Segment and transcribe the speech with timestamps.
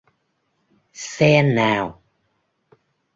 [1.07, 1.85] Xe nào